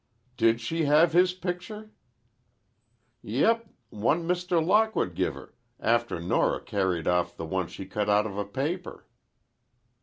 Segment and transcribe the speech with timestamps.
[0.35, 1.91] "Did she have his picture?"
[3.21, 4.59] "Yep, one Mr.
[4.59, 9.05] Lockwood guv her, after Nora carried off the one she cut out of a paper."